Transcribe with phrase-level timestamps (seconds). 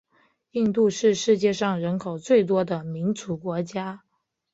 [0.53, 4.01] 印度是世界上人口最多的民主国家。